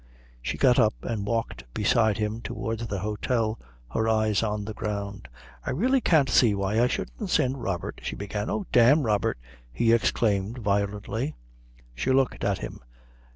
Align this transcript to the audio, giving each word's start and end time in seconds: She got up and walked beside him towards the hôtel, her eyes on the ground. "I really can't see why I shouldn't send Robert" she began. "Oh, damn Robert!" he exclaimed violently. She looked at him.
She 0.41 0.57
got 0.57 0.79
up 0.79 0.95
and 1.03 1.27
walked 1.27 1.71
beside 1.75 2.17
him 2.17 2.41
towards 2.41 2.87
the 2.87 3.01
hôtel, 3.01 3.59
her 3.91 4.09
eyes 4.09 4.41
on 4.41 4.65
the 4.65 4.73
ground. 4.73 5.27
"I 5.63 5.69
really 5.69 6.01
can't 6.01 6.27
see 6.27 6.55
why 6.55 6.81
I 6.81 6.87
shouldn't 6.87 7.29
send 7.29 7.61
Robert" 7.61 8.01
she 8.03 8.15
began. 8.15 8.49
"Oh, 8.49 8.65
damn 8.71 9.03
Robert!" 9.03 9.37
he 9.71 9.93
exclaimed 9.93 10.57
violently. 10.57 11.35
She 11.93 12.09
looked 12.11 12.43
at 12.43 12.57
him. 12.57 12.79